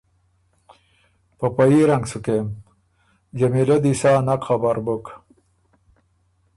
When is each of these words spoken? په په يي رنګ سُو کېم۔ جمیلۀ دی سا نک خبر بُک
په 1.37 1.45
په 1.55 1.63
يي 1.71 1.81
رنګ 1.91 2.03
سُو 2.11 2.19
کېم۔ 2.25 2.47
جمیلۀ 3.37 3.77
دی 3.83 3.93
سا 4.01 4.11
نک 4.27 4.41
خبر 4.47 4.75
بُک 4.85 5.05